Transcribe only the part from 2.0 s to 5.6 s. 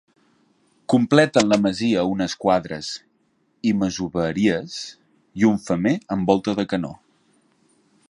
unes quadres i masoveries, i